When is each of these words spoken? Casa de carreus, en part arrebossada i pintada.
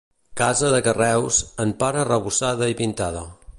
Casa 0.39 0.71
de 0.75 0.79
carreus, 0.87 1.37
en 1.65 1.75
part 1.85 2.01
arrebossada 2.05 2.73
i 2.75 2.79
pintada. 2.83 3.25